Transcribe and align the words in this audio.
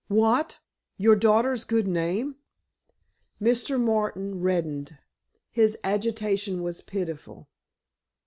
"What? 0.07 0.57
Your 0.97 1.15
daughter's 1.15 1.63
good 1.63 1.87
name?" 1.87 2.37
Mr. 3.39 3.79
Martin 3.79 4.39
reddened. 4.41 4.97
His 5.51 5.77
agitation 5.83 6.63
was 6.63 6.81
pitiful. 6.81 7.49